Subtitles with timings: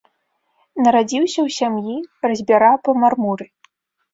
[0.85, 1.97] Нарадзіўся ў сям'і
[2.31, 3.45] разьбяра па мармуры.